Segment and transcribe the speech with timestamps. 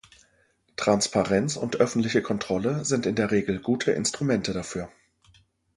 [0.77, 4.89] Transparenz und öffentliche Kontrolle sind in der Regel gute Instrumente dafür.